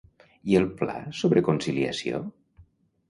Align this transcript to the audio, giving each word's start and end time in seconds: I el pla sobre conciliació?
I 0.53 0.57
el 0.59 0.65
pla 0.79 0.95
sobre 1.19 1.43
conciliació? 1.49 2.23